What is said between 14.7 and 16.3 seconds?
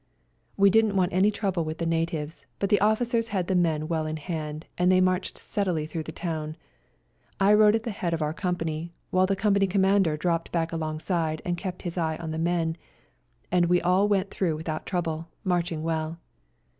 trouble, marching well.